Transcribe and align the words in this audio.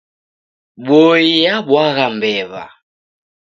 Boi 0.85 1.23
yabwagha 1.45 2.05
mbew'a. 2.15 2.65